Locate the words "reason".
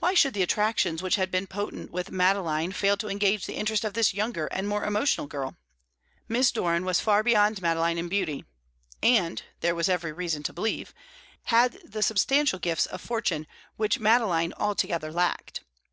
10.10-10.42